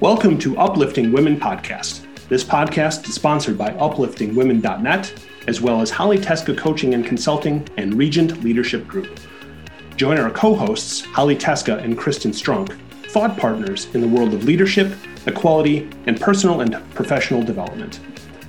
[0.00, 2.04] Welcome to Uplifting Women Podcast.
[2.28, 5.14] This podcast is sponsored by upliftingwomen.net,
[5.46, 9.20] as well as Holly Teska Coaching and Consulting and Regent Leadership Group.
[9.96, 12.76] Join our co hosts, Holly Teska and Kristen Strunk,
[13.06, 14.92] thought partners in the world of leadership,
[15.26, 18.00] equality, and personal and professional development.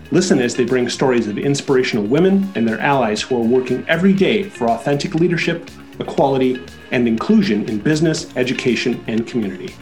[0.09, 4.13] Listen as they bring stories of inspirational women and their allies who are working every
[4.13, 5.69] day for authentic leadership,
[5.99, 6.59] equality,
[6.91, 9.75] and inclusion in business, education, and community.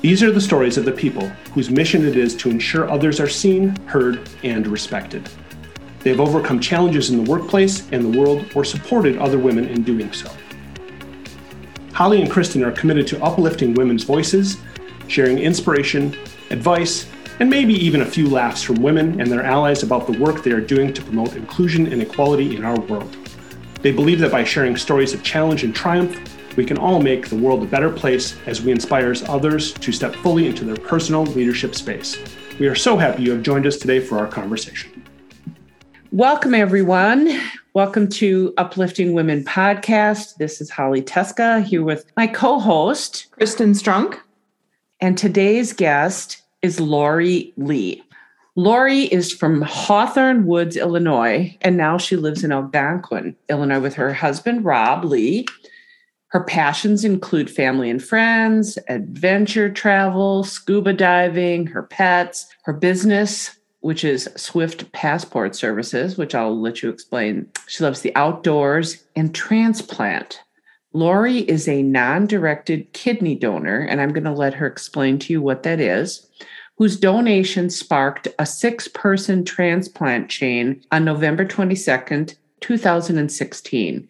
[0.00, 3.28] These are the stories of the people whose mission it is to ensure others are
[3.28, 5.28] seen, heard, and respected.
[6.00, 9.82] They have overcome challenges in the workplace and the world or supported other women in
[9.82, 10.30] doing so.
[11.92, 14.58] Holly and Kristen are committed to uplifting women's voices,
[15.08, 16.16] sharing inspiration,
[16.50, 17.08] advice,
[17.40, 20.52] and maybe even a few laughs from women and their allies about the work they
[20.52, 23.16] are doing to promote inclusion and equality in our world.
[23.82, 27.36] They believe that by sharing stories of challenge and triumph, we can all make the
[27.36, 31.72] world a better place as we inspire others to step fully into their personal leadership
[31.72, 32.18] space.
[32.58, 35.04] We are so happy you have joined us today for our conversation.
[36.10, 37.30] Welcome, everyone.
[37.74, 40.34] Welcome to Uplifting Women podcast.
[40.38, 44.18] This is Holly Teska here with my co host, Kristen Strunk.
[45.00, 48.02] And today's guest is Lori Lee.
[48.56, 54.12] Lori is from Hawthorn Woods, Illinois, and now she lives in Algonquin, Illinois, with her
[54.12, 55.46] husband, Rob Lee.
[56.30, 64.04] Her passions include family and friends, adventure travel, scuba diving, her pets, her business, which
[64.04, 67.46] is Swift Passport Services, which I'll let you explain.
[67.66, 70.42] She loves the outdoors and transplant.
[70.92, 75.32] Lori is a non directed kidney donor, and I'm going to let her explain to
[75.32, 76.26] you what that is,
[76.76, 84.08] whose donation sparked a six person transplant chain on November 22nd, 2016.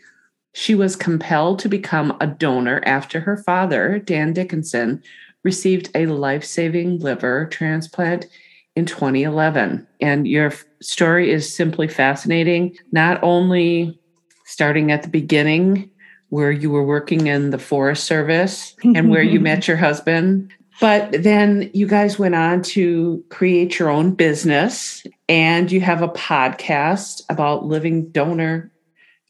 [0.54, 5.02] She was compelled to become a donor after her father, Dan Dickinson,
[5.44, 8.26] received a life saving liver transplant
[8.74, 9.86] in 2011.
[10.00, 13.98] And your story is simply fascinating, not only
[14.44, 15.90] starting at the beginning
[16.30, 20.52] where you were working in the Forest Service and where you met your husband.
[20.80, 26.08] But then you guys went on to create your own business and you have a
[26.08, 28.70] podcast about living donor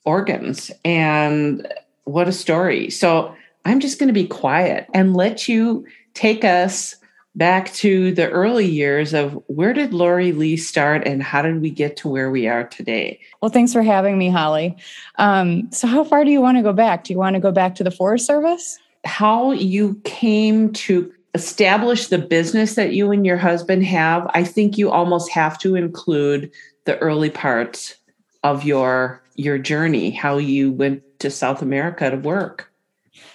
[0.04, 0.70] organs.
[0.84, 1.66] And
[2.04, 2.91] what a story.
[2.91, 6.97] So I'm just going to be quiet and let you take us
[7.34, 11.70] back to the early years of where did Lori Lee start and how did we
[11.70, 13.20] get to where we are today?
[13.41, 14.76] Well, thanks for having me, Holly.
[15.19, 17.04] Um, so, how far do you want to go back?
[17.04, 18.78] Do you want to go back to the Forest Service?
[19.04, 24.76] How you came to establish the business that you and your husband have, I think
[24.76, 26.50] you almost have to include
[26.84, 27.94] the early parts
[28.42, 32.71] of your your journey, how you went to South America to work.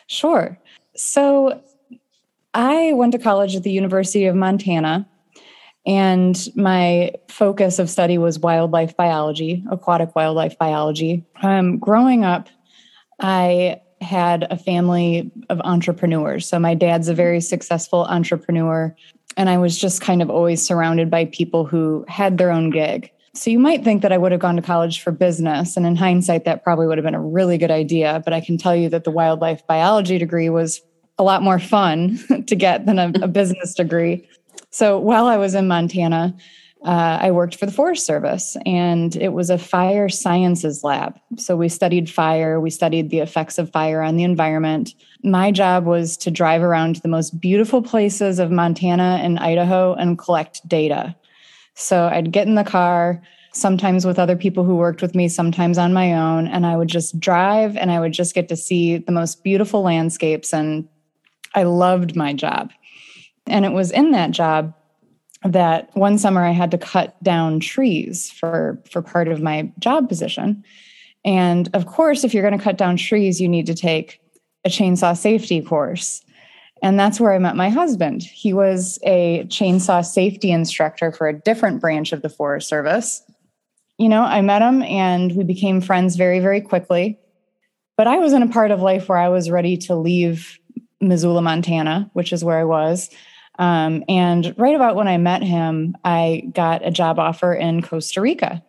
[0.07, 0.59] Sure.
[0.95, 1.63] So
[2.53, 5.07] I went to college at the University of Montana,
[5.87, 11.25] and my focus of study was wildlife biology, aquatic wildlife biology.
[11.41, 12.49] Um, growing up,
[13.21, 16.45] I had a family of entrepreneurs.
[16.47, 18.93] So my dad's a very successful entrepreneur,
[19.37, 23.09] and I was just kind of always surrounded by people who had their own gig.
[23.35, 25.75] So you might think that I would have gone to college for business.
[25.75, 28.21] And in hindsight, that probably would have been a really good idea.
[28.23, 30.81] But I can tell you that the wildlife biology degree was
[31.17, 34.27] a lot more fun to get than a, a business degree.
[34.69, 36.35] So while I was in Montana,
[36.85, 41.17] uh, I worked for the Forest Service and it was a fire sciences lab.
[41.37, 44.93] So we studied fire, we studied the effects of fire on the environment.
[45.23, 50.17] My job was to drive around the most beautiful places of Montana and Idaho and
[50.19, 51.15] collect data.
[51.75, 53.21] So I'd get in the car,
[53.53, 56.87] sometimes with other people who worked with me, sometimes on my own, and I would
[56.87, 60.87] just drive and I would just get to see the most beautiful landscapes and
[61.55, 62.71] I loved my job.
[63.47, 64.73] And it was in that job
[65.43, 70.07] that one summer I had to cut down trees for for part of my job
[70.07, 70.63] position.
[71.25, 74.21] And of course, if you're going to cut down trees, you need to take
[74.65, 76.21] a chainsaw safety course.
[76.83, 78.23] And that's where I met my husband.
[78.23, 83.23] He was a chainsaw safety instructor for a different branch of the Forest Service.
[83.97, 87.17] You know, I met him and we became friends very, very quickly.
[87.95, 90.59] But I was in a part of life where I was ready to leave
[90.99, 93.09] Missoula, Montana, which is where I was.
[93.59, 98.19] Um, and right about when I met him, I got a job offer in Costa
[98.19, 98.61] Rica.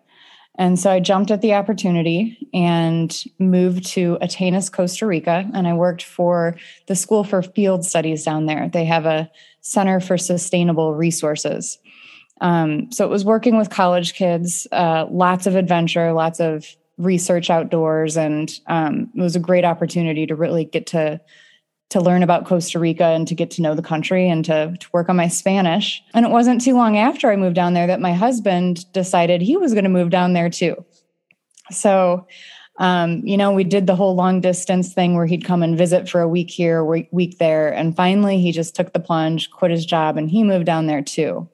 [0.57, 5.51] And so I jumped at the opportunity and moved to Atenas, Costa Rica.
[5.53, 6.57] And I worked for
[6.87, 8.69] the School for Field Studies down there.
[8.69, 9.31] They have a
[9.63, 11.79] Center for Sustainable Resources.
[12.41, 16.67] Um, so it was working with college kids, uh, lots of adventure, lots of
[16.99, 18.17] research outdoors.
[18.17, 21.21] And um, it was a great opportunity to really get to
[21.95, 24.89] to learn about Costa Rica and to get to know the country and to, to
[24.93, 26.03] work on my Spanish.
[26.13, 29.57] And it wasn't too long after I moved down there that my husband decided he
[29.57, 30.85] was going to move down there too.
[31.71, 32.27] So,
[32.81, 36.09] um, you know, we did the whole long distance thing where he'd come and visit
[36.09, 37.73] for a week here, week there.
[37.73, 41.03] And finally, he just took the plunge, quit his job, and he moved down there
[41.03, 41.49] too.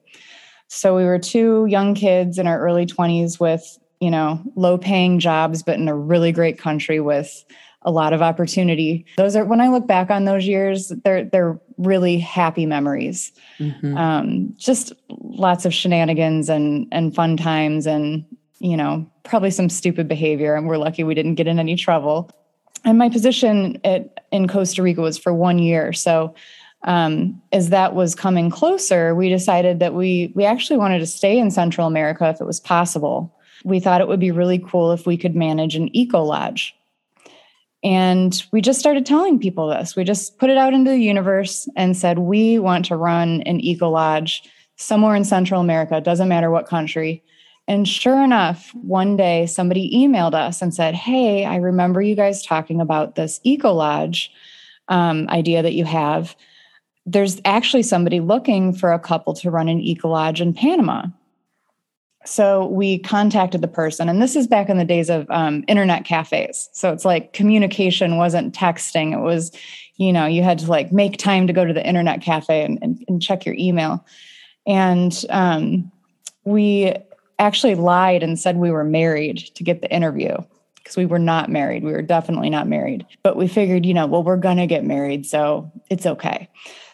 [0.69, 5.19] So we were two young kids in our early 20s with, you know, low paying
[5.19, 7.45] jobs, but in a really great country with
[7.83, 9.05] a lot of opportunity.
[9.17, 13.31] Those are when I look back on those years, they're they're really happy memories.
[13.59, 13.97] Mm-hmm.
[13.97, 18.25] Um, just lots of shenanigans and and fun times, and
[18.59, 20.55] you know probably some stupid behavior.
[20.55, 22.29] And we're lucky we didn't get in any trouble.
[22.83, 26.35] And my position at, in Costa Rica was for one year, so.
[26.83, 31.37] Um, as that was coming closer, we decided that we we actually wanted to stay
[31.37, 33.37] in Central America if it was possible.
[33.63, 36.75] We thought it would be really cool if we could manage an eco lodge.
[37.83, 39.95] And we just started telling people this.
[39.95, 43.59] We just put it out into the universe and said, we want to run an
[43.59, 44.43] eco lodge
[44.75, 47.23] somewhere in Central America, doesn't matter what country.
[47.67, 52.45] And sure enough, one day somebody emailed us and said, Hey, I remember you guys
[52.45, 54.31] talking about this eco lodge
[54.87, 56.35] um, idea that you have.
[57.05, 61.05] There's actually somebody looking for a couple to run an eco lodge in Panama.
[62.25, 66.05] So we contacted the person, and this is back in the days of um, internet
[66.05, 66.69] cafes.
[66.73, 69.51] So it's like communication wasn't texting; it was,
[69.95, 72.77] you know, you had to like make time to go to the internet cafe and,
[72.81, 74.05] and, and check your email.
[74.67, 75.91] And um,
[76.43, 76.93] we
[77.39, 80.37] actually lied and said we were married to get the interview
[80.75, 81.83] because we were not married.
[81.83, 85.25] We were definitely not married, but we figured, you know, well, we're gonna get married,
[85.25, 86.49] so it's okay.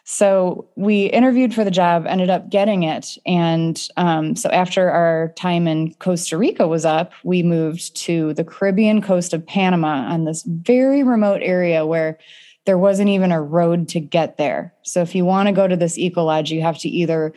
[0.10, 3.18] So we interviewed for the job, ended up getting it.
[3.26, 8.46] And um, so after our time in Costa Rica was up, we moved to the
[8.46, 12.18] Caribbean coast of Panama on this very remote area where
[12.66, 14.74] there wasn't even a road to get there.
[14.84, 17.34] So if you want to go to this eco lodge, you have to either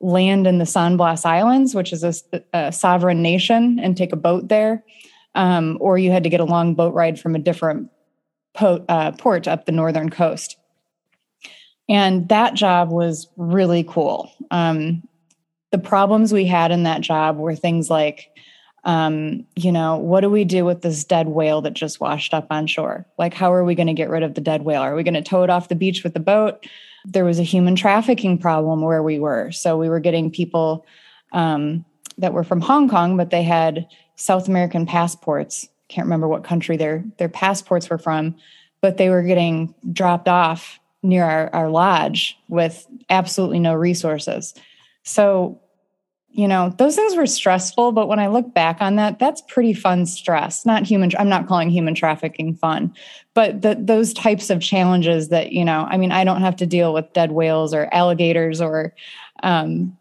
[0.00, 2.14] land in the San Blas Islands, which is a,
[2.54, 4.82] a sovereign nation, and take a boat there,
[5.34, 7.90] um, or you had to get a long boat ride from a different
[8.54, 10.56] po- uh, port up the northern coast.
[11.88, 14.32] And that job was really cool.
[14.50, 15.02] Um,
[15.70, 18.30] the problems we had in that job were things like,
[18.84, 22.46] um, you know, what do we do with this dead whale that just washed up
[22.50, 23.06] on shore?
[23.18, 24.82] Like, how are we going to get rid of the dead whale?
[24.82, 26.66] Are we going to tow it off the beach with the boat?
[27.04, 29.50] There was a human trafficking problem where we were.
[29.52, 30.86] So we were getting people
[31.32, 31.84] um,
[32.18, 33.86] that were from Hong Kong, but they had
[34.16, 35.68] South American passports.
[35.88, 38.36] Can't remember what country their their passports were from,
[38.80, 44.54] but they were getting dropped off near our, our lodge with absolutely no resources.
[45.04, 45.60] So,
[46.30, 49.74] you know, those things were stressful, but when I look back on that, that's pretty
[49.74, 50.66] fun stress.
[50.66, 52.92] Not human, I'm not calling human trafficking fun,
[53.34, 56.66] but the, those types of challenges that, you know, I mean, I don't have to
[56.66, 58.94] deal with dead whales or alligators or,
[59.42, 59.96] um,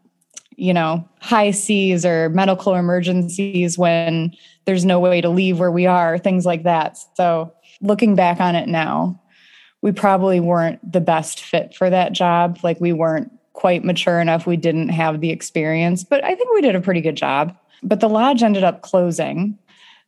[0.55, 4.33] you know, high seas or medical emergencies when
[4.65, 6.97] there's no way to leave where we are, things like that.
[7.15, 9.19] So, looking back on it now,
[9.83, 12.57] we probably weren't the best fit for that job.
[12.63, 14.47] Like we weren't quite mature enough.
[14.47, 17.55] We didn't have the experience, but I think we did a pretty good job.
[17.83, 19.59] But the lodge ended up closing.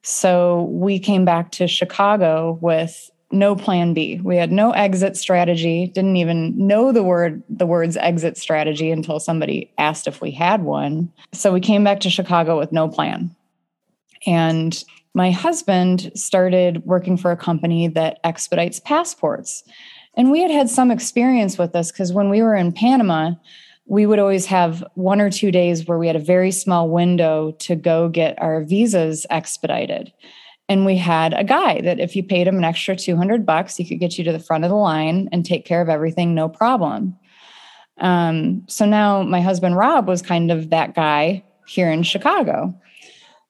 [0.01, 4.22] So we came back to Chicago with no plan B.
[4.24, 9.19] We had no exit strategy, didn't even know the word the words exit strategy until
[9.19, 11.12] somebody asked if we had one.
[11.34, 13.36] So we came back to Chicago with no plan.
[14.25, 14.82] And
[15.15, 19.63] my husband started working for a company that expedites passports.
[20.15, 23.31] And we had had some experience with this because when we were in Panama,
[23.86, 27.51] we would always have one or two days where we had a very small window
[27.60, 30.12] to go get our visas expedited.
[30.67, 33.86] And we had a guy that if you paid him an extra 200 bucks, he
[33.86, 36.50] could get you to the front of the line and take care of everything, no
[36.50, 37.15] problem.
[38.00, 42.77] Um, so now my husband Rob was kind of that guy here in Chicago.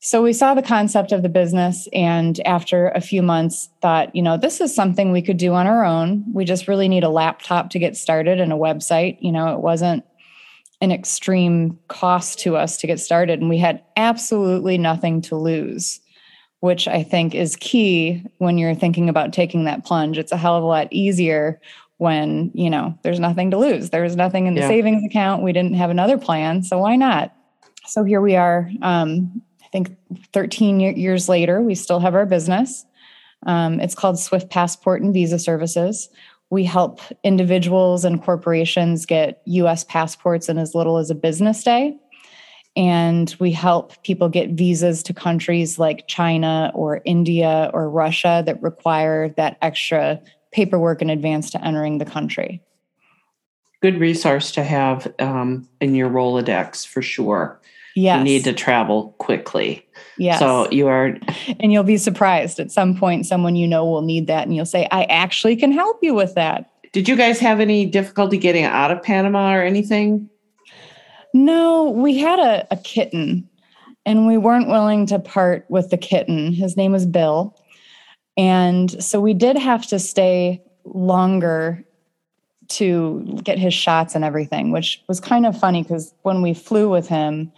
[0.06, 4.22] So we saw the concept of the business and after a few months thought, you
[4.22, 6.24] know, this is something we could do on our own.
[6.32, 9.18] We just really need a laptop to get started and a website.
[9.20, 10.06] You know, it wasn't
[10.80, 16.00] an extreme cost to us to get started and we had absolutely nothing to lose,
[16.60, 20.20] which I think is key when you're thinking about taking that plunge.
[20.20, 21.60] It's a hell of a lot easier
[21.98, 23.90] when, you know, there's nothing to lose.
[23.90, 24.68] There was nothing in the yeah.
[24.68, 25.42] savings account.
[25.42, 27.34] We didn't have another plan, so why not?
[27.88, 29.42] So here we are um,
[29.76, 29.98] think
[30.32, 32.86] 13 years later, we still have our business.
[33.46, 36.08] Um, it's called Swift Passport and Visa Services.
[36.50, 41.98] We help individuals and corporations get US passports in as little as a business day.
[42.78, 48.62] And we help people get visas to countries like China or India or Russia that
[48.64, 50.22] require that extra
[50.54, 52.62] paperwork in advance to entering the country.
[53.82, 57.60] Good resource to have um, in your Rolodex for sure.
[57.96, 58.18] Yes.
[58.18, 59.88] You need to travel quickly.
[60.18, 60.40] Yes.
[60.40, 61.18] So you are,
[61.60, 64.66] and you'll be surprised at some point, someone you know will need that, and you'll
[64.66, 66.70] say, I actually can help you with that.
[66.92, 70.30] did you guys have any difficulty getting out of Panama or anything?
[71.34, 73.50] No, we had a, a kitten
[74.06, 76.54] and we weren't willing to part with the kitten.
[76.54, 77.58] His name was Bill.
[78.38, 81.84] And so we did have to stay longer
[82.68, 86.90] to get his shots and everything, which was kind of funny because when we flew
[86.90, 87.52] with him,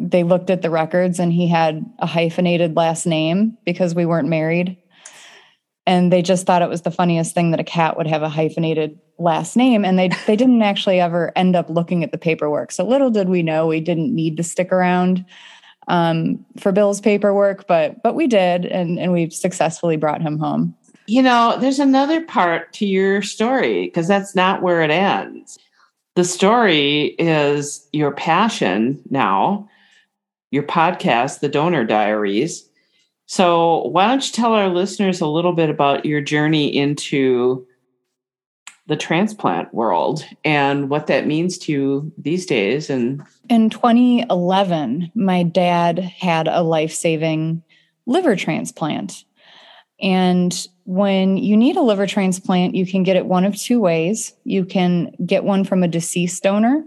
[0.00, 4.28] they looked at the records and he had a hyphenated last name because we weren't
[4.28, 4.76] married.
[5.86, 8.28] And they just thought it was the funniest thing that a cat would have a
[8.28, 9.84] hyphenated last name.
[9.84, 12.72] And they they didn't actually ever end up looking at the paperwork.
[12.72, 15.24] So little did we know we didn't need to stick around
[15.88, 20.74] um, for Bill's paperwork, but but we did, and and we've successfully brought him home.
[21.06, 25.58] You know, there's another part to your story because that's not where it ends.
[26.14, 29.68] The story is your passion now,
[30.50, 32.68] your podcast, The Donor Diaries.
[33.26, 37.66] So, why don't you tell our listeners a little bit about your journey into
[38.88, 42.90] the transplant world and what that means to you these days?
[42.90, 47.62] And In 2011, my dad had a life saving
[48.06, 49.24] liver transplant.
[50.02, 54.32] And when you need a liver transplant, you can get it one of two ways.
[54.42, 56.84] You can get one from a deceased donor.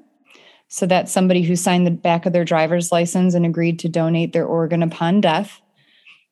[0.73, 4.33] So that's somebody who signed the back of their driver's license and agreed to donate
[4.33, 5.61] their organ upon death.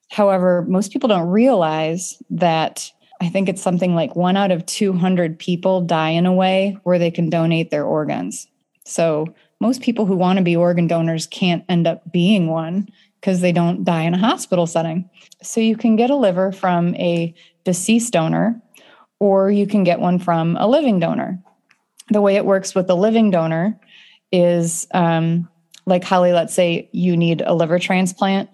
[0.09, 5.37] However, most people don't realize that I think it's something like one out of 200
[5.37, 8.47] people die in a way where they can donate their organs.
[8.83, 13.41] So most people who want to be organ donors can't end up being one because
[13.41, 15.07] they don't die in a hospital setting.
[15.43, 17.31] So you can get a liver from a
[17.63, 18.59] deceased donor
[19.19, 21.39] or you can get one from a living donor.
[22.09, 23.79] The way it works with a living donor
[24.31, 25.49] is um,
[25.85, 28.49] like Holly, let's say you need a liver transplant.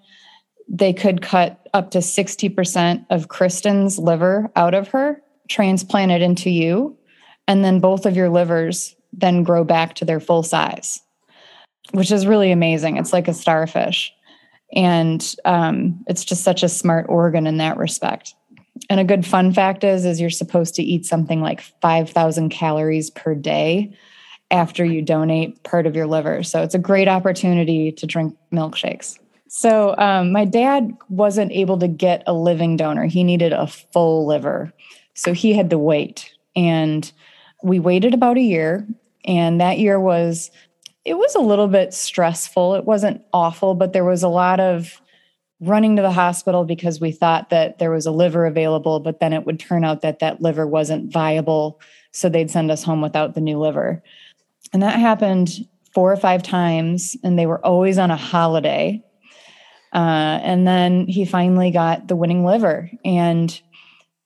[0.67, 6.49] They could cut up to 60% of Kristen's liver out of her, transplant it into
[6.49, 6.97] you,
[7.47, 11.01] and then both of your livers then grow back to their full size,
[11.91, 12.97] which is really amazing.
[12.97, 14.13] It's like a starfish.
[14.73, 18.33] And um, it's just such a smart organ in that respect.
[18.89, 23.09] And a good fun fact is, is you're supposed to eat something like 5,000 calories
[23.09, 23.95] per day
[24.51, 26.43] after you donate part of your liver.
[26.43, 29.19] So it's a great opportunity to drink milkshakes.
[29.49, 33.05] So um, my dad wasn't able to get a living donor.
[33.05, 34.73] He needed a full liver.
[35.13, 36.33] So he had to wait.
[36.55, 37.11] And
[37.63, 38.87] we waited about a year.
[39.25, 40.51] And that year was,
[41.05, 42.75] it was a little bit stressful.
[42.75, 45.01] It wasn't awful, but there was a lot of
[45.59, 49.33] running to the hospital because we thought that there was a liver available, but then
[49.33, 51.79] it would turn out that that liver wasn't viable.
[52.11, 54.03] So they'd send us home without the new liver.
[54.73, 59.03] And that happened four or five times, and they were always on a holiday.
[59.93, 63.59] Uh, and then he finally got the winning liver, and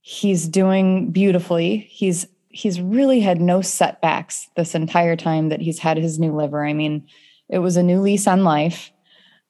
[0.01, 1.77] he's doing beautifully.
[1.77, 6.65] He's he's really had no setbacks this entire time that he's had his new liver.
[6.65, 7.07] I mean,
[7.47, 8.91] it was a new lease on life.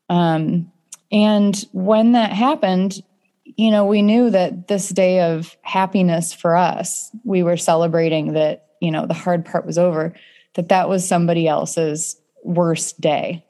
[0.10, 0.72] Um,
[1.12, 3.02] and when that happened,
[3.44, 8.68] you know, we knew that this day of happiness for us, we were celebrating that,
[8.80, 10.14] you know, the hard part was over,
[10.56, 13.46] that that was somebody else's worst day.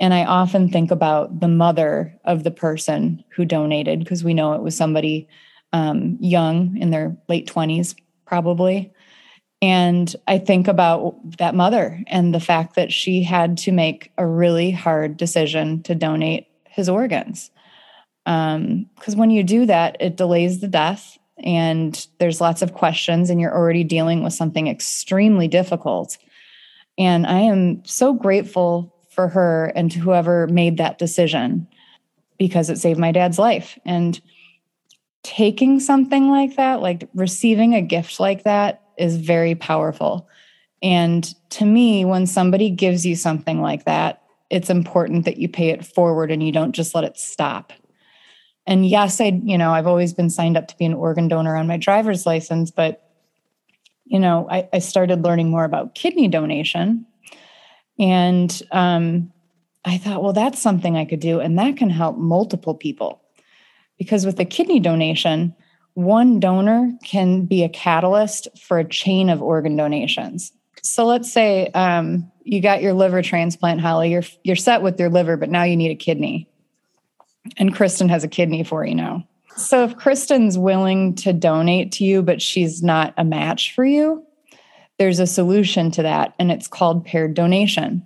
[0.00, 4.54] And I often think about the mother of the person who donated because we know
[4.54, 5.28] it was somebody
[5.72, 7.94] um, young in their late 20s,
[8.26, 8.92] probably.
[9.62, 14.26] And I think about that mother and the fact that she had to make a
[14.26, 17.50] really hard decision to donate his organs.
[18.24, 23.30] Because um, when you do that, it delays the death and there's lots of questions,
[23.30, 26.16] and you're already dealing with something extremely difficult.
[26.98, 31.68] And I am so grateful for her and to whoever made that decision
[32.38, 33.78] because it saved my dad's life.
[33.84, 34.20] And
[35.22, 40.28] taking something like that, like receiving a gift like that, is very powerful.
[40.82, 45.70] And to me, when somebody gives you something like that, it's important that you pay
[45.70, 47.72] it forward and you don't just let it stop.
[48.66, 51.56] And yes, I, you know, I've always been signed up to be an organ donor
[51.56, 53.00] on my driver's license, but
[54.06, 57.06] you know, I, I started learning more about kidney donation.
[57.98, 59.32] And um,
[59.84, 63.20] I thought, well, that's something I could do, and that can help multiple people.
[63.98, 65.54] Because with the kidney donation,
[65.94, 70.52] one donor can be a catalyst for a chain of organ donations.
[70.82, 74.10] So let's say um, you got your liver transplant, Holly.
[74.10, 76.48] You're you're set with your liver, but now you need a kidney.
[77.56, 79.26] And Kristen has a kidney for you now.
[79.56, 84.24] So if Kristen's willing to donate to you, but she's not a match for you,
[84.98, 88.04] there's a solution to that, and it's called paired donation.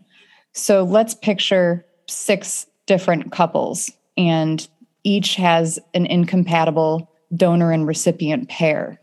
[0.53, 4.67] So let's picture six different couples, and
[5.05, 9.01] each has an incompatible donor and recipient pair.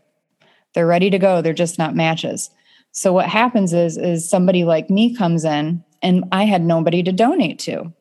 [0.74, 2.50] They're ready to go, they're just not matches.
[2.92, 7.12] So what happens is is somebody like me comes in and I had nobody to
[7.12, 7.92] donate to.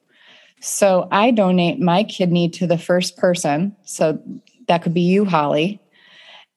[0.66, 3.76] So I donate my kidney to the first person.
[3.84, 4.20] So
[4.68, 5.80] that could be you, Holly.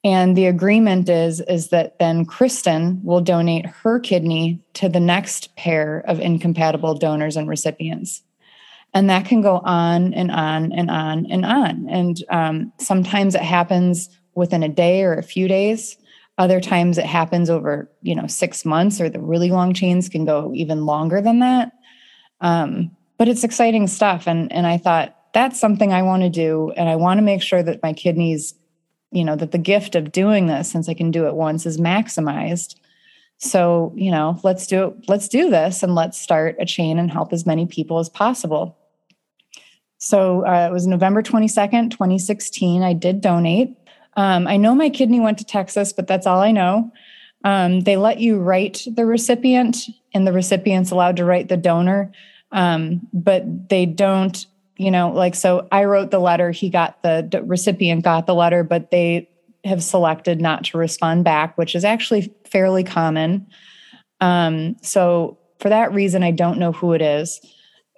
[0.02, 5.54] And the agreement is is that then Kristen will donate her kidney to the next
[5.56, 8.22] pair of incompatible donors and recipients.
[8.94, 11.86] And that can go on and on and on and on.
[11.90, 15.98] And um, sometimes it happens within a day or a few days.
[16.38, 20.24] Other times it happens over, you know, six months, or the really long chains can
[20.24, 21.72] go even longer than that.
[22.40, 24.26] Um, but it's exciting stuff.
[24.26, 26.72] And, and I thought, that's something I want to do.
[26.76, 28.54] And I want to make sure that my kidneys,
[29.10, 31.78] you know, that the gift of doing this, since I can do it once, is
[31.78, 32.76] maximized.
[33.38, 35.08] So, you know, let's do it.
[35.08, 38.76] Let's do this and let's start a chain and help as many people as possible.
[39.98, 42.82] So uh, it was November 22nd, 2016.
[42.82, 43.76] I did donate.
[44.16, 46.92] Um, I know my kidney went to Texas, but that's all I know.
[47.44, 52.12] Um, they let you write the recipient, and the recipient's allowed to write the donor
[52.52, 57.42] um, but they don't you know like so i wrote the letter he got the,
[57.44, 59.28] recipient got the letter but they
[59.64, 63.46] have selected not to respond back which is actually fairly common.
[64.20, 67.40] Um, so for that reason i don't know who it is.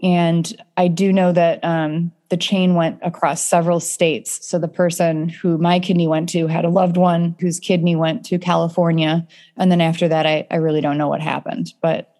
[0.03, 4.47] And i do know that um, the chain went across several states.
[4.47, 8.25] So the person who my kidney went to had a loved one whose kidney went
[8.27, 9.27] to california.
[9.57, 11.75] And then after that i, I really don't know what happened.
[11.83, 12.15] But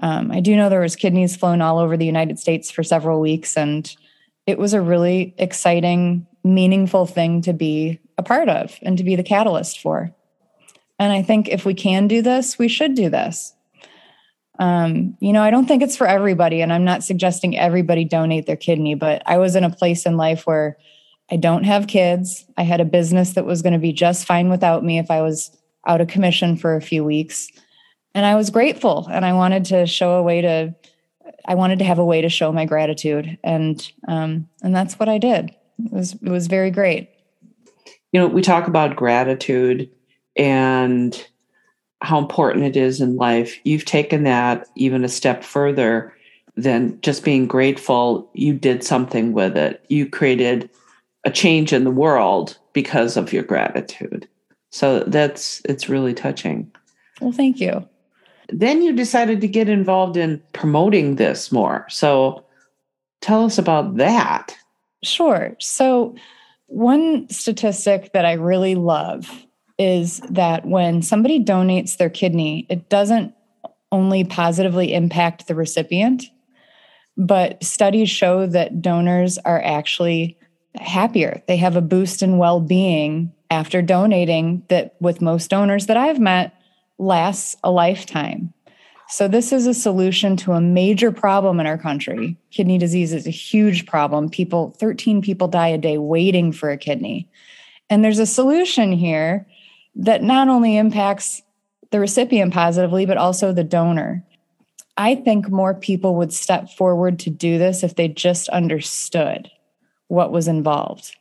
[0.00, 3.20] um, I do know there was kidneys flown all over the United States for several
[3.20, 3.94] weeks, and
[4.46, 9.14] it was a really exciting, meaningful thing to be a part of and to be
[9.14, 10.14] the catalyst for.
[10.98, 13.54] And I think if we can do this, we should do this.
[14.58, 18.46] Um, you know, I don't think it's for everybody, and I'm not suggesting everybody donate
[18.46, 20.78] their kidney, but I was in a place in life where
[21.30, 22.44] I don't have kids.
[22.56, 25.22] I had a business that was going to be just fine without me if I
[25.22, 27.50] was out of commission for a few weeks
[28.14, 30.74] and I was grateful and I wanted to show a way to
[31.46, 35.08] I wanted to have a way to show my gratitude and um, and that's what
[35.08, 35.54] I did.
[35.84, 37.10] It was it was very great.
[38.12, 39.88] You know, we talk about gratitude
[40.36, 41.26] and
[42.02, 43.58] how important it is in life.
[43.64, 46.14] You've taken that even a step further
[46.56, 48.28] than just being grateful.
[48.34, 49.84] You did something with it.
[49.88, 50.68] You created
[51.24, 54.28] a change in the world because of your gratitude.
[54.70, 56.70] So that's it's really touching.
[57.20, 57.86] Well, thank you
[58.52, 61.86] then you decided to get involved in promoting this more.
[61.88, 62.44] So
[63.20, 64.56] tell us about that.
[65.02, 65.56] Sure.
[65.60, 66.14] So,
[66.66, 69.46] one statistic that I really love
[69.78, 73.34] is that when somebody donates their kidney, it doesn't
[73.90, 76.26] only positively impact the recipient,
[77.16, 80.38] but studies show that donors are actually
[80.76, 81.42] happier.
[81.48, 86.20] They have a boost in well being after donating, that with most donors that I've
[86.20, 86.54] met,
[87.00, 88.52] lasts a lifetime.
[89.08, 92.36] So, this is a solution to a major problem in our country.
[92.52, 94.28] Kidney disease is a huge problem.
[94.28, 97.28] People, 13 people die a day waiting for a kidney.
[97.88, 99.48] And there's a solution here
[99.96, 101.42] that not only impacts
[101.90, 104.24] the recipient positively, but also the donor.
[104.96, 109.50] I think more people would step forward to do this if they just understood
[110.06, 111.16] what was involved.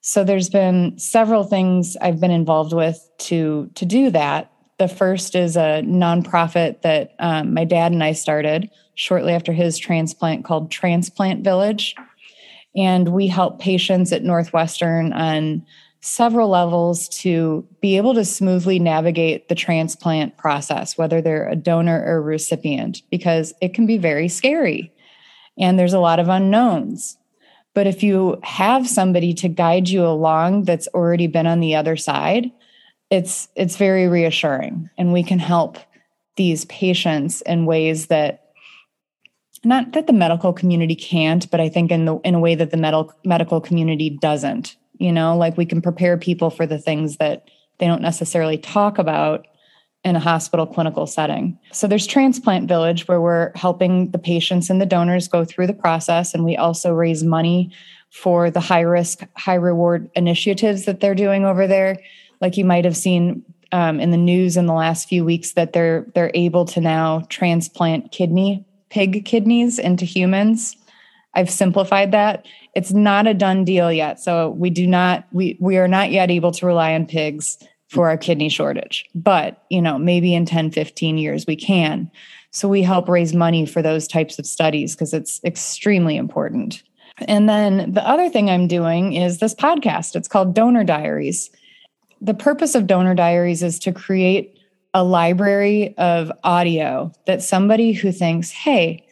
[0.00, 4.52] So there's been several things I've been involved with to to do that.
[4.78, 9.78] The first is a nonprofit that um, my dad and I started shortly after his
[9.78, 11.94] transplant called Transplant Village.
[12.74, 15.64] And we help patients at Northwestern on
[16.00, 22.04] several levels to be able to smoothly navigate the transplant process, whether they're a donor
[22.06, 24.92] or a recipient, because it can be very scary
[25.58, 27.16] and there's a lot of unknowns.
[27.74, 31.96] But if you have somebody to guide you along that's already been on the other
[31.96, 32.50] side,
[33.10, 34.90] it's it's very reassuring.
[34.98, 35.78] And we can help
[36.36, 38.42] these patients in ways that
[39.64, 42.70] not that the medical community can't but i think in the in a way that
[42.70, 45.36] the medical medical community doesn't you know?
[45.36, 49.46] Like we can prepare people for the things that they don't necessarily talk about
[50.04, 51.58] in a hospital clinical setting.
[51.72, 55.74] So there's transplant village where we're helping the patients and the donors go through the
[55.74, 56.32] process.
[56.32, 57.72] And we also raise money
[58.10, 61.98] for the high risk high reward initiatives that they're doing over there
[62.40, 65.72] like you might have seen um, in the news in the last few weeks that
[65.72, 70.76] they're they're able to now transplant kidney pig kidneys into humans
[71.36, 72.46] I've simplified that.
[72.74, 74.18] It's not a done deal yet.
[74.18, 78.08] So we do not we we are not yet able to rely on pigs for
[78.08, 79.04] our kidney shortage.
[79.14, 82.10] But, you know, maybe in 10, 15 years we can.
[82.50, 86.82] So we help raise money for those types of studies because it's extremely important.
[87.28, 90.16] And then the other thing I'm doing is this podcast.
[90.16, 91.50] It's called Donor Diaries.
[92.20, 94.58] The purpose of Donor Diaries is to create
[94.94, 99.06] a library of audio that somebody who thinks, hey,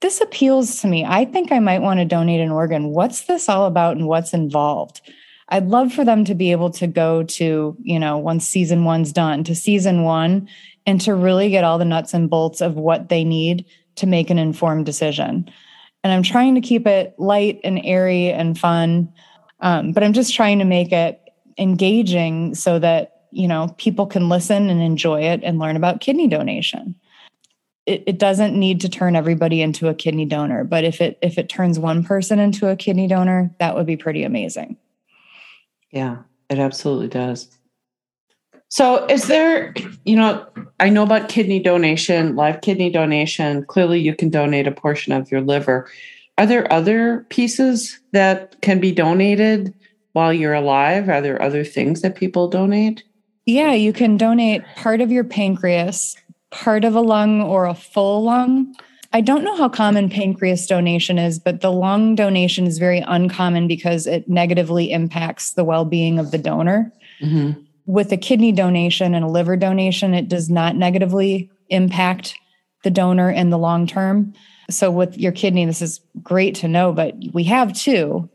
[0.00, 1.04] this appeals to me.
[1.04, 2.90] I think I might want to donate an organ.
[2.90, 5.00] What's this all about and what's involved?
[5.48, 9.12] I'd love for them to be able to go to, you know, once season one's
[9.12, 10.48] done, to season one
[10.86, 13.64] and to really get all the nuts and bolts of what they need
[13.96, 15.50] to make an informed decision.
[16.02, 19.12] And I'm trying to keep it light and airy and fun,
[19.60, 21.20] um, but I'm just trying to make it
[21.58, 26.28] engaging so that, you know, people can listen and enjoy it and learn about kidney
[26.28, 26.94] donation.
[27.86, 31.36] It, it doesn't need to turn everybody into a kidney donor but if it if
[31.36, 34.78] it turns one person into a kidney donor that would be pretty amazing.
[35.90, 37.48] Yeah it absolutely does.
[38.68, 40.46] So is there you know
[40.80, 43.64] i know about kidney donation live kidney donation.
[43.66, 45.88] Clearly you can donate a portion of your liver.
[46.38, 49.72] Are there other pieces that can be donated
[50.14, 53.04] while you're alive are there other things that people donate
[53.46, 56.16] yeah you can donate part of your pancreas
[56.54, 58.74] part of a lung or a full lung.
[59.12, 63.68] I don't know how common pancreas donation is, but the lung donation is very uncommon
[63.68, 66.92] because it negatively impacts the well being of the donor.
[67.20, 67.60] Mm-hmm.
[67.86, 72.34] With a kidney donation and a liver donation, it does not negatively impact
[72.82, 74.32] the donor in the long term.
[74.70, 78.28] So, with your kidney, this is great to know, but we have two,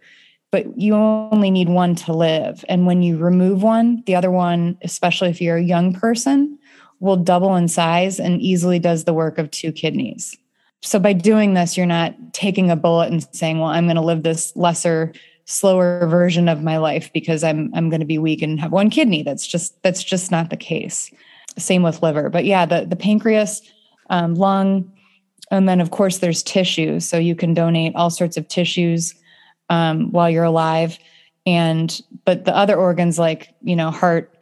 [0.52, 2.66] but you only need one to live.
[2.68, 6.58] And when you remove one, the other one, especially if you're a young person,
[7.00, 10.36] will double in size and easily does the work of two kidneys.
[10.82, 14.02] So by doing this, you're not taking a bullet and saying, well, I'm going to
[14.02, 15.14] live this lesser,
[15.46, 18.90] slower version of my life because I'm I'm going to be weak and have one
[18.90, 19.24] kidney.
[19.24, 21.12] That's just that's just not the case.
[21.58, 22.30] Same with liver.
[22.30, 23.62] But yeah, the, the pancreas,
[24.10, 24.92] um, lung,
[25.52, 27.00] and then of course there's tissue.
[27.00, 29.16] So you can donate all sorts of tissues
[29.70, 30.98] um, while you're alive.
[31.46, 34.34] And but the other organs like, you know, heart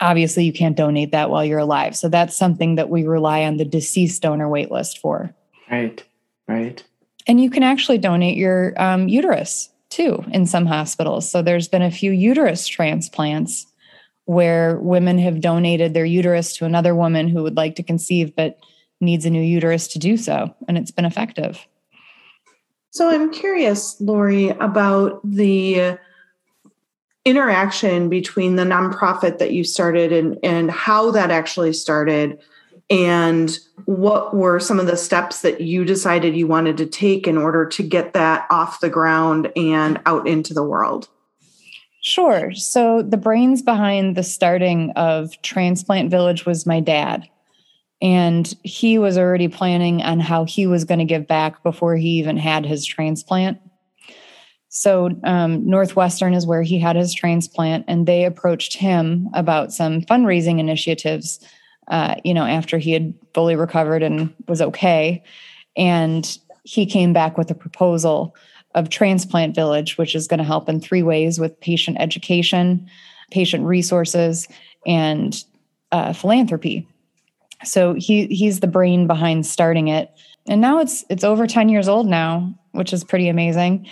[0.00, 1.96] obviously you can't donate that while you're alive.
[1.96, 5.34] So that's something that we rely on the deceased donor wait list for.
[5.70, 6.02] Right,
[6.46, 6.82] right.
[7.26, 11.30] And you can actually donate your um, uterus too in some hospitals.
[11.30, 13.66] So there's been a few uterus transplants
[14.24, 18.58] where women have donated their uterus to another woman who would like to conceive but
[19.00, 20.54] needs a new uterus to do so.
[20.66, 21.66] And it's been effective.
[22.98, 25.96] So I'm curious, Lori, about the
[27.24, 32.40] interaction between the nonprofit that you started and, and how that actually started
[32.90, 37.38] and what were some of the steps that you decided you wanted to take in
[37.38, 41.08] order to get that off the ground and out into the world?
[42.00, 42.52] Sure.
[42.52, 47.28] So the brains behind the starting of transplant village was my dad
[48.00, 52.08] and he was already planning on how he was going to give back before he
[52.10, 53.58] even had his transplant
[54.68, 60.02] so, um, Northwestern is where he had his transplant, and they approached him about some
[60.02, 61.40] fundraising initiatives,
[61.88, 65.22] uh, you know, after he had fully recovered and was okay.
[65.76, 68.36] And he came back with a proposal
[68.74, 72.86] of Transplant Village, which is going to help in three ways with patient education,
[73.30, 74.46] patient resources,
[74.86, 75.42] and
[75.92, 76.86] uh, philanthropy.
[77.64, 80.10] So he he's the brain behind starting it,
[80.48, 83.86] and now it's it's over ten years old now, which is pretty amazing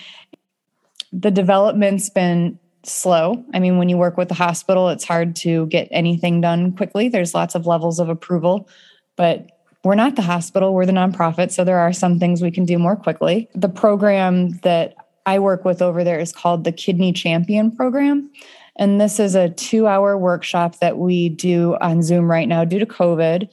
[1.12, 3.44] the development's been slow.
[3.55, 7.09] I mean, when you work with the hospital, it's hard to get anything done quickly.
[7.09, 8.68] There's lots of levels of approval,
[9.16, 9.50] but
[9.83, 11.52] we're not the hospital, we're the nonprofit.
[11.52, 13.48] So there are some things we can do more quickly.
[13.55, 18.31] The program that I work with over there is called the Kidney Champion Program.
[18.79, 22.79] And this is a two hour workshop that we do on Zoom right now due
[22.79, 23.49] to COVID.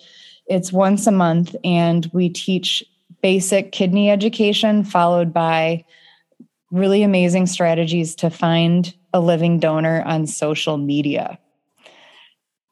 [0.47, 2.83] It's once a month, and we teach
[3.21, 5.85] basic kidney education followed by
[6.71, 11.39] really amazing strategies to find a living donor on social media.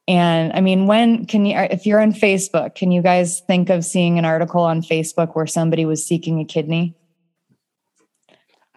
[0.08, 3.84] And I mean, when can you, if you're on Facebook, can you guys think of
[3.84, 6.94] seeing an article on Facebook where somebody was seeking a kidney?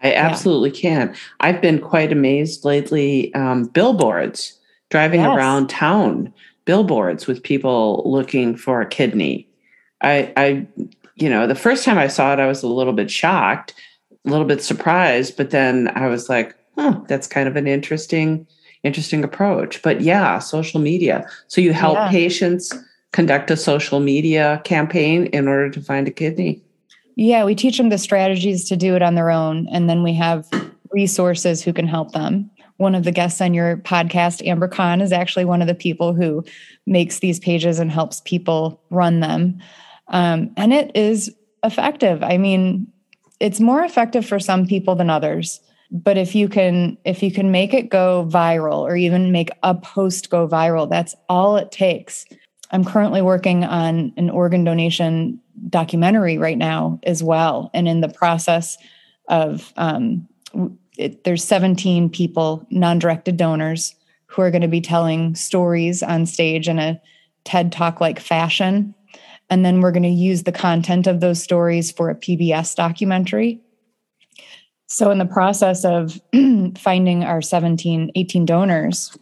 [0.02, 1.06] I absolutely yeah.
[1.06, 1.16] can.
[1.40, 3.34] I've been quite amazed lately.
[3.34, 4.58] Um, billboards
[4.90, 5.36] driving yes.
[5.36, 6.32] around town,
[6.64, 9.48] billboards with people looking for a kidney.
[10.02, 10.66] I, I,
[11.16, 13.74] you know, the first time I saw it, I was a little bit shocked
[14.26, 18.46] a little bit surprised, but then I was like, oh, that's kind of an interesting,
[18.82, 19.80] interesting approach.
[19.82, 21.28] But yeah, social media.
[21.46, 22.10] So you help yeah.
[22.10, 22.72] patients
[23.12, 26.60] conduct a social media campaign in order to find a kidney.
[27.16, 29.66] Yeah, we teach them the strategies to do it on their own.
[29.72, 30.46] And then we have
[30.90, 32.50] resources who can help them.
[32.76, 36.12] One of the guests on your podcast, Amber Khan, is actually one of the people
[36.12, 36.44] who
[36.86, 39.58] makes these pages and helps people run them.
[40.08, 42.22] Um, and it is effective.
[42.22, 42.86] I mean,
[43.40, 47.50] it's more effective for some people than others but if you can if you can
[47.50, 52.26] make it go viral or even make a post go viral that's all it takes
[52.70, 57.70] i'm currently working on an organ donation documentary right now as well.
[57.74, 58.76] And in the process
[59.28, 60.28] of um,
[60.96, 63.94] it, there's 17 people non-directed donors
[64.26, 67.00] who are going to be telling stories on stage in a
[67.44, 68.94] ted talk like fashion.
[69.48, 73.60] And then we're going to use the content of those stories for a pbs documentary.
[74.88, 76.20] So, in the process of
[76.78, 79.16] finding our 17, 18 donors,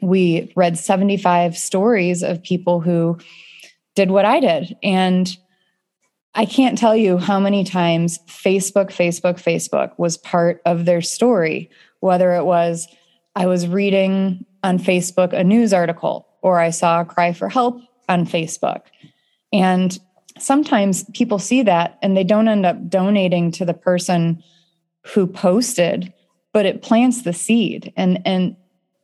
[0.00, 3.18] we read 75 stories of people who
[3.94, 4.76] did what I did.
[4.82, 5.36] And
[6.34, 11.70] I can't tell you how many times Facebook, Facebook, Facebook was part of their story,
[12.00, 12.86] whether it was
[13.34, 17.80] I was reading on Facebook a news article or I saw a cry for help
[18.08, 18.82] on Facebook.
[19.52, 19.98] And
[20.38, 24.42] sometimes people see that and they don't end up donating to the person
[25.02, 26.12] who posted,
[26.52, 27.92] but it plants the seed.
[27.96, 28.56] And and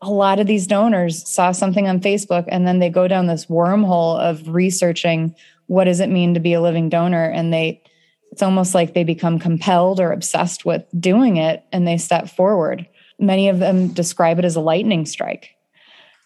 [0.04, 3.46] a lot of these donors saw something on Facebook and then they go down this
[3.46, 5.34] wormhole of researching
[5.66, 7.82] what does it mean to be a living donor and they
[8.30, 12.86] it's almost like they become compelled or obsessed with doing it and they step forward.
[13.20, 15.54] Many of them describe it as a lightning strike.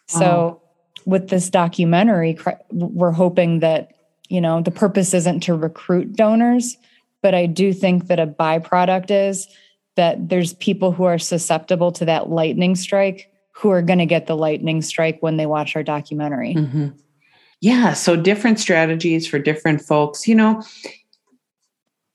[0.06, 0.62] So
[1.04, 2.36] with this documentary
[2.72, 3.92] we're hoping that
[4.28, 6.76] you know the purpose isn't to recruit donors
[7.22, 9.48] but I do think that a byproduct is
[9.96, 14.26] that there's people who are susceptible to that lightning strike who are going to get
[14.26, 16.54] the lightning strike when they watch our documentary.
[16.54, 16.88] Mm-hmm.
[17.60, 17.92] Yeah.
[17.92, 20.28] So different strategies for different folks.
[20.28, 20.62] You know,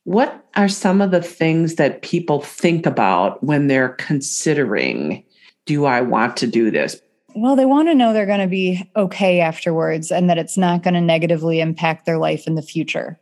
[0.05, 5.21] what are some of the things that people think about when they're considering,
[5.65, 7.01] do I want to do this?
[7.35, 10.81] Well, they want to know they're going to be okay afterwards and that it's not
[10.81, 13.19] going to negatively impact their life in the future.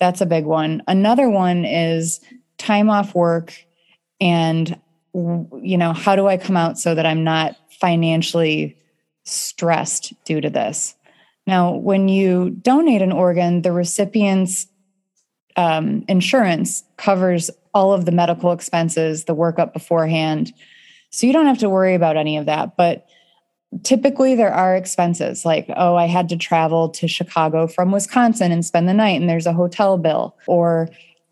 [0.00, 0.82] That's a big one.
[0.88, 2.18] Another one is
[2.58, 3.54] time off work
[4.20, 4.80] and
[5.14, 8.76] you know, how do I come out so that I'm not financially
[9.24, 10.94] stressed due to this?
[11.46, 14.66] Now, when you donate an organ, the recipient's
[15.56, 20.52] um, insurance covers all of the medical expenses, the workup beforehand.
[21.10, 22.76] So you don't have to worry about any of that.
[22.76, 23.06] But
[23.82, 28.64] typically there are expenses like oh i had to travel to chicago from wisconsin and
[28.64, 30.88] spend the night and there's a hotel bill or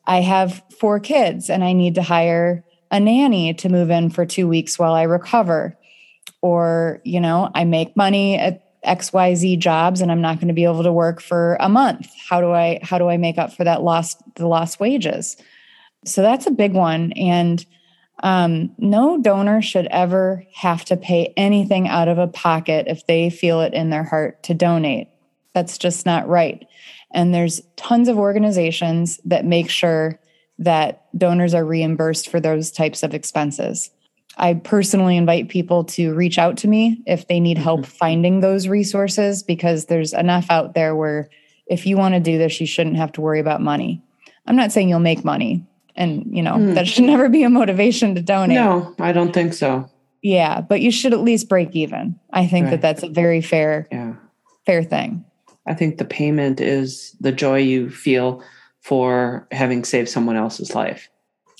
[0.06, 4.24] i have four kids and i need to hire a nanny to move in for
[4.24, 5.76] two weeks while i recover
[6.42, 10.64] or you know i make money at xyz jobs and i'm not going to be
[10.64, 13.64] able to work for a month how do i how do i make up for
[13.64, 15.36] that lost the lost wages
[16.04, 17.66] so that's a big one and
[18.22, 23.30] um, no donor should ever have to pay anything out of a pocket if they
[23.30, 25.08] feel it in their heart to donate.
[25.54, 26.66] That's just not right.
[27.12, 30.18] And there's tons of organizations that make sure
[30.58, 33.90] that donors are reimbursed for those types of expenses.
[34.36, 37.90] I personally invite people to reach out to me if they need help mm-hmm.
[37.90, 41.28] finding those resources because there's enough out there where
[41.66, 44.02] if you want to do this, you shouldn't have to worry about money.
[44.46, 45.66] I'm not saying you'll make money,
[45.98, 46.74] and you know mm.
[46.74, 49.90] that should never be a motivation to donate no i don't think so
[50.22, 52.70] yeah but you should at least break even i think right.
[52.70, 54.14] that that's a very fair yeah
[54.64, 55.22] fair thing
[55.66, 58.42] i think the payment is the joy you feel
[58.88, 61.10] for having saved someone else's life.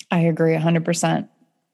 [0.09, 1.29] I agree 100%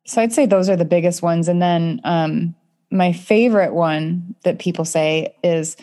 [0.06, 1.48] so i'd say those are the biggest ones.
[1.48, 2.56] And then um,
[2.92, 5.76] my favorite one that people say is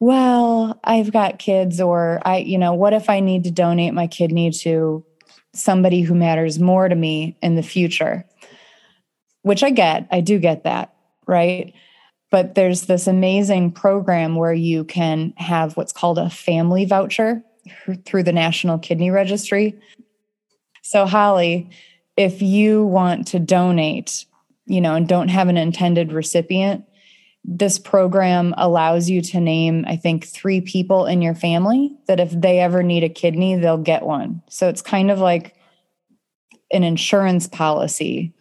[0.00, 4.06] well i've got kids or i you know what if i need to donate my
[4.08, 5.04] kidney to
[5.54, 8.24] somebody who matters more to me in the future,
[9.42, 10.08] which I get.
[10.10, 10.94] I do get that,
[11.28, 11.72] right?
[12.32, 17.44] But there's this amazing program where you can have what's called a family voucher
[18.04, 19.78] through the National Kidney Registry.
[20.82, 21.70] So, Holly,
[22.16, 24.24] if you want to donate,
[24.66, 26.84] you know, and don't have an intended recipient,
[27.44, 32.30] this program allows you to name, I think, three people in your family that if
[32.30, 34.42] they ever need a kidney, they'll get one.
[34.48, 35.54] So it's kind of like
[36.72, 38.32] an insurance policy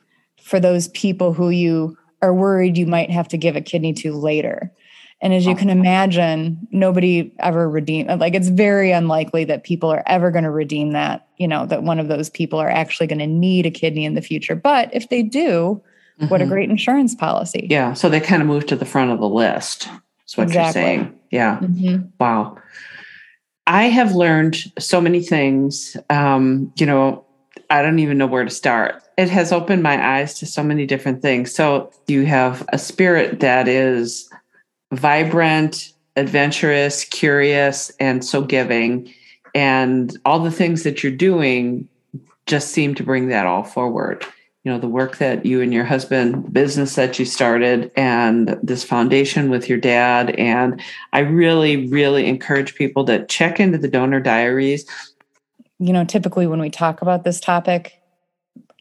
[0.41, 4.13] for those people who you are worried you might have to give a kidney to
[4.13, 4.71] later.
[5.21, 10.03] And as you can imagine, nobody ever redeem like it's very unlikely that people are
[10.05, 13.19] ever going to redeem that, you know, that one of those people are actually going
[13.19, 14.55] to need a kidney in the future.
[14.55, 15.81] But if they do,
[16.19, 16.27] Mm-hmm.
[16.27, 16.53] What a mm-hmm.
[16.53, 17.67] great insurance policy.
[17.69, 17.93] Yeah.
[17.93, 19.89] So they kind of move to the front of the list.
[20.19, 20.81] That's what exactly.
[20.81, 21.19] you're saying.
[21.31, 21.59] Yeah.
[21.59, 22.07] Mm-hmm.
[22.19, 22.57] Wow.
[23.65, 25.97] I have learned so many things.
[26.09, 27.25] Um, you know,
[27.69, 29.01] I don't even know where to start.
[29.17, 31.53] It has opened my eyes to so many different things.
[31.53, 34.29] So you have a spirit that is
[34.95, 39.13] vibrant, adventurous, curious, and so giving.
[39.55, 41.87] And all the things that you're doing
[42.45, 44.25] just seem to bring that all forward.
[44.63, 48.83] You know the work that you and your husband business that you started and this
[48.83, 50.31] foundation with your dad.
[50.31, 54.85] And i really really encourage people to check into the donor diaries.
[55.79, 57.99] You know typically when we talk about this topic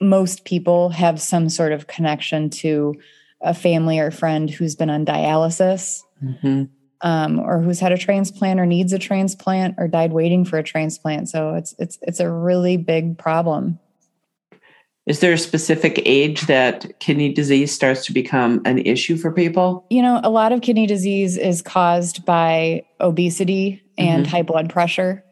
[0.01, 2.95] most people have some sort of connection to
[3.43, 6.65] a family or friend who's been on dialysis mm-hmm.
[7.01, 10.63] um, or who's had a transplant or needs a transplant or died waiting for a
[10.63, 13.79] transplant so it's it's it's a really big problem
[15.05, 19.85] is there a specific age that kidney disease starts to become an issue for people?
[19.91, 24.31] You know, a lot of kidney disease is caused by obesity and mm-hmm.
[24.31, 25.25] high blood pressure.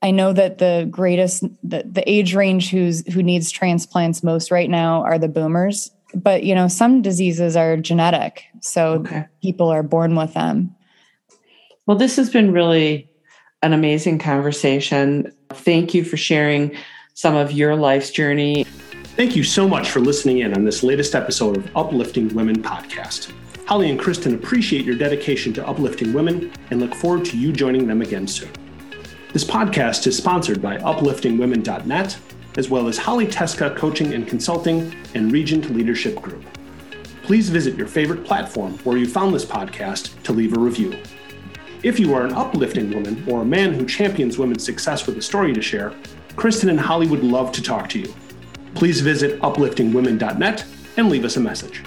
[0.00, 4.68] I know that the greatest the, the age range who's who needs transplants most right
[4.68, 5.92] now are the boomers.
[6.14, 8.44] But you know, some diseases are genetic.
[8.60, 9.26] So okay.
[9.42, 10.74] people are born with them.
[11.86, 13.10] Well, this has been really
[13.62, 15.32] an amazing conversation.
[15.50, 16.76] Thank you for sharing
[17.14, 18.64] some of your life's journey.
[19.16, 23.32] Thank you so much for listening in on this latest episode of Uplifting Women podcast.
[23.66, 27.86] Holly and Kristen appreciate your dedication to uplifting women and look forward to you joining
[27.86, 28.50] them again soon.
[29.32, 32.18] This podcast is sponsored by upliftingwomen.net,
[32.56, 36.44] as well as Holly Teska Coaching and Consulting and Regent Leadership Group.
[37.22, 40.98] Please visit your favorite platform where you found this podcast to leave a review.
[41.82, 45.22] If you are an uplifting woman or a man who champions women's success with a
[45.22, 45.92] story to share,
[46.36, 48.14] Kristen and Holly would love to talk to you
[48.74, 50.64] please visit upliftingwomen.net
[50.96, 51.82] and leave us a message.